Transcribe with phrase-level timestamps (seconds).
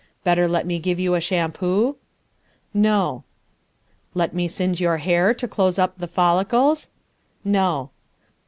[0.23, 1.95] Better let me give you a shampoo?"
[2.73, 3.23] "No."
[4.15, 6.89] "Let me singe your hair to close up the follicles?"
[7.43, 7.91] "No."